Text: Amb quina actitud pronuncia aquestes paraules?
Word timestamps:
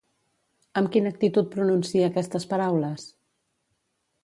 Amb 0.79 0.89
quina 0.95 1.11
actitud 1.15 1.51
pronuncia 1.51 2.07
aquestes 2.09 2.51
paraules? 2.55 3.07